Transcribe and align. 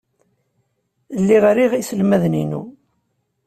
Lliɣ 1.21 1.43
riɣ 1.57 1.71
iselmaden-inu. 1.75 2.61